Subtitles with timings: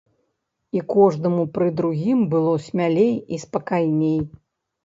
[0.77, 4.19] І кожнаму пры другім было смялей і спакайней.